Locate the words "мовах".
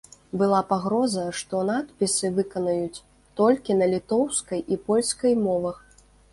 5.47-5.77